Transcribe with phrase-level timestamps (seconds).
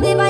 [0.00, 0.29] ま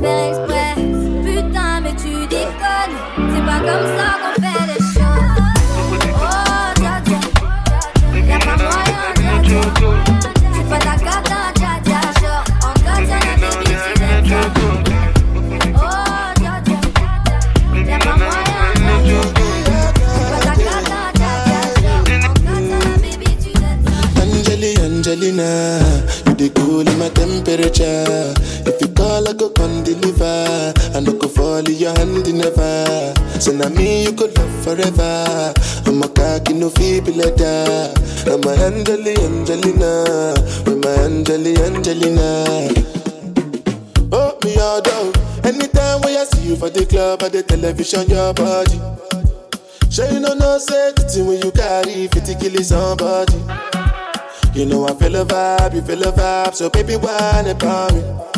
[0.00, 0.74] faire exprès.
[1.24, 4.17] Putain, mais tu déconnes, c'est pas comme ça
[30.98, 33.14] I no go fall in your hand never.
[33.38, 35.54] So now me you could love forever.
[35.86, 37.94] I'm a cocky no feeble letter.
[38.26, 40.34] I'm a Angeli Angelina.
[40.66, 42.74] I'm a Angeli Angelina.
[44.10, 45.12] Oh me all down.
[45.44, 48.80] Anytime when I see you for the club or the television, your body.
[49.92, 53.38] Sure you know no say the when you carry 50 kill somebody.
[54.52, 58.37] You know I feel a vibe, you feel a vibe, so baby why not me?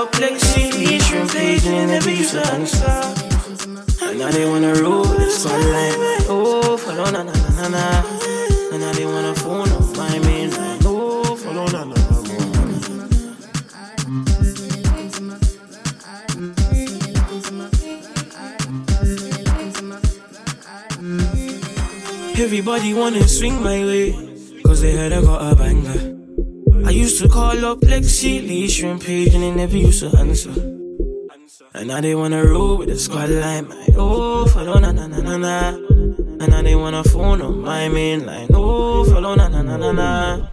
[0.00, 3.00] complexity is from Cajun never used to answer.
[4.02, 5.94] And now they wanna rule this one line.
[6.28, 7.84] Oh, follow na na na na na.
[8.72, 10.50] And now they wanna phone up my main.
[10.84, 12.40] Oh, follow na na na na.
[22.40, 24.16] Everybody wanna swing my way,
[24.64, 26.19] cause they heard I got a banger.
[26.90, 30.50] I used to call up Lexi Lee, shrimp page, and they never used to answer.
[31.72, 35.20] And now they wanna roll with the squad line, my oh, follow na na na
[35.20, 35.68] na na.
[36.40, 39.92] And now they wanna phone on my main line, oh, follow na na na na
[39.92, 40.48] na.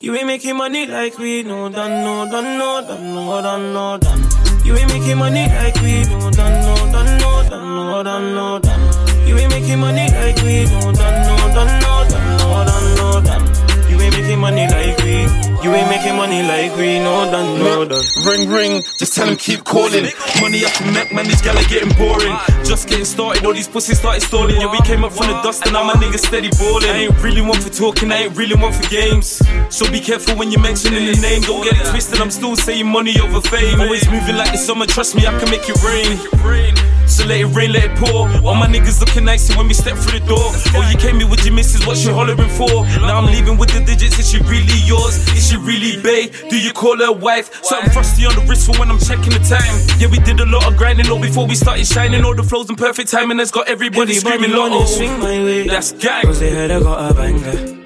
[0.00, 3.98] You ain't making money like we no done, no done, no done, no done, no
[3.98, 4.22] done.
[4.64, 8.58] You ain't making money like we no done, no done, no done, no done, no
[8.60, 9.28] done.
[9.28, 13.20] You ain't making money like we no done, no done, no done, no done, no
[13.20, 13.53] done.
[13.94, 15.53] You making money like we.
[15.64, 18.04] You ain't making money like we know done, no done.
[18.26, 20.04] Ring, ring, just tell them keep calling.
[20.38, 22.36] Money I can make, man, these gal are getting boring.
[22.68, 24.60] Just getting started, all these pussies started stalling.
[24.60, 26.90] Yeah, we came up from the dust and now my niggas steady balling.
[26.90, 29.40] I ain't really one for talking, I ain't really one for games.
[29.70, 32.20] So be careful when you're mentioning the name, don't get it twisted.
[32.20, 33.80] I'm still saying money over fame.
[33.80, 36.76] Always moving like the summer, trust me, I can make it rain.
[37.06, 38.28] So let it rain, let it pour.
[38.44, 40.50] All my niggas looking nice when we step through the door.
[40.74, 42.84] Oh, you came here with your missus, what you hollering for?
[43.04, 45.16] Now I'm leaving with the digits, is she really yours?
[45.36, 46.30] Is she she really bae?
[46.48, 47.62] Do you call her wife?
[47.64, 49.74] Something frosty on the wrist for when I'm checking the time.
[49.98, 52.24] Yeah, we did a lot of grinding all before we started shining.
[52.24, 54.68] All the flows in perfect timing has got everybody, everybody screaming low.
[54.70, 55.66] Oh, swing my way.
[55.68, 56.24] That's gang.
[56.24, 57.80] Cause they heard I got a banger.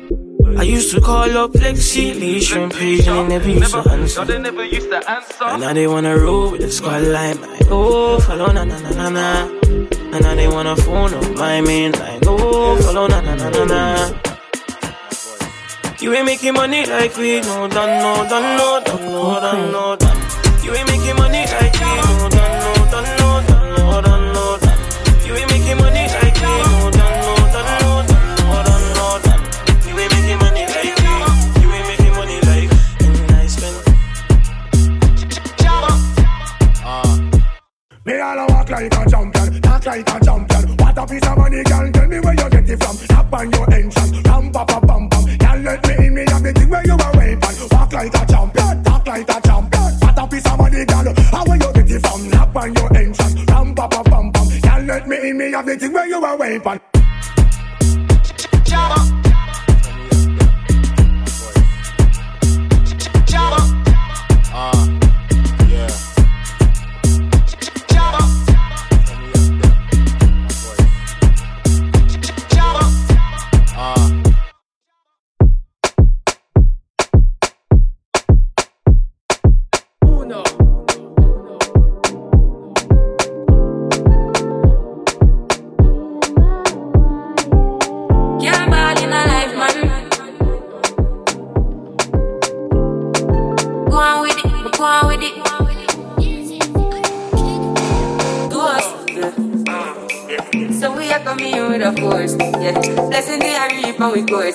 [0.59, 4.25] I used to call up Lexi, Lee, Shrimp Page, and they never used to answer.
[4.25, 5.44] they never used to answer.
[5.44, 7.41] And now they wanna roll with the squad line.
[7.41, 9.49] Like, oh, follow na na na na na.
[9.62, 12.20] And now they wanna phone up my main line.
[12.26, 14.28] Oh, follow na na na na na.
[16.00, 19.97] You ain't making money like we no done, no done, no done, no done, no
[19.97, 20.17] done.
[20.62, 22.18] You ain't making money like we no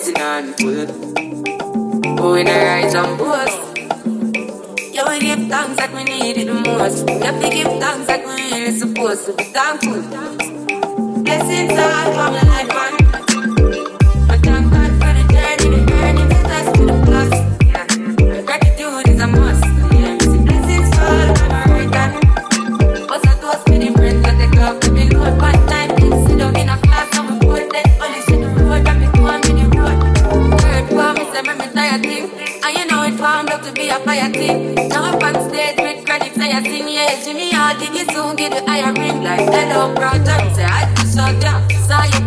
[0.03, 0.87] coursing on full.
[2.19, 3.59] Oh, in the rise and boast.
[4.93, 7.05] Yeah, we give thanks that we need it the most.
[7.05, 10.01] We give thanks that we really supposed to be thankful.
[11.23, 13.02] Blessings all for my life,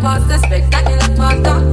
[0.00, 1.52] Post a spectacular photo.
[1.60, 1.65] Keep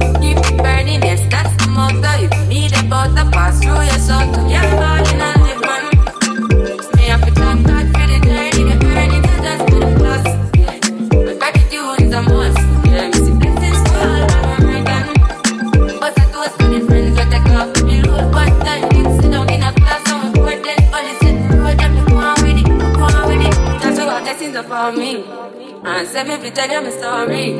[26.02, 27.52] Send me to tell them a story.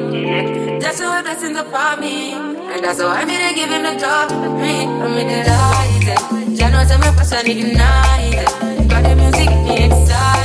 [0.81, 2.33] That's what blessings upon me.
[2.33, 4.83] And that's why I'm here giving the job for free.
[4.83, 6.57] I'm in the.
[6.57, 8.89] Jah knows I'm a person ignited.
[8.89, 10.44] Got the music me excited.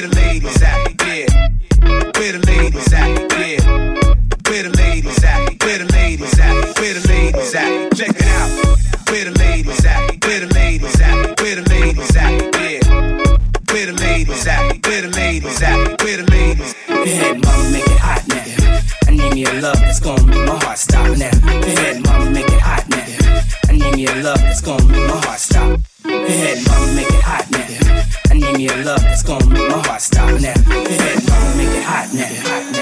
[0.00, 0.78] Where the ladies at?
[1.04, 1.26] Yeah.
[2.16, 3.08] Where the ladies at?
[3.36, 3.60] Yeah.
[4.48, 5.62] Where the ladies at?
[5.62, 6.78] Where the ladies at?
[6.78, 7.92] Where the ladies at?
[7.94, 8.48] Check it out.
[9.10, 10.24] Where the ladies at?
[10.24, 11.38] Where the ladies at?
[11.42, 12.32] Where the ladies at?
[12.32, 12.80] Yeah.
[13.68, 14.86] Where the ladies at?
[14.86, 16.02] Where the ladies at?
[16.02, 16.74] Where the ladies?
[16.88, 18.80] Go ahead, mama, make it hot now.
[19.06, 21.30] I need me a love that's gonna make my heart stop now.
[21.44, 23.04] Go ahead, mama, make it hot now.
[23.68, 25.78] I need me a love that's gonna make my heart stop.
[26.04, 26.89] Go ahead, mama
[28.60, 30.54] me a love that's gonna make my heart stop now.
[31.56, 32.79] Make it hot now.